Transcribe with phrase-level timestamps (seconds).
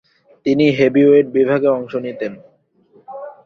[0.45, 2.33] তিনি হেভিওয়েট বিভাগে অংশ নিতেন।